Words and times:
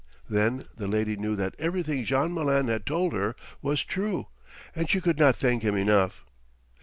Then 0.27 0.65
the 0.75 0.87
lady 0.87 1.15
knew 1.15 1.35
that 1.35 1.53
everything 1.59 2.03
Jean 2.05 2.33
Malin 2.33 2.69
had 2.69 2.87
told 2.87 3.13
her 3.13 3.35
was 3.61 3.83
true, 3.83 4.25
and 4.75 4.89
she 4.89 4.99
could 4.99 5.19
not 5.19 5.35
thank 5.35 5.61
him 5.61 5.77
enough. 5.77 6.25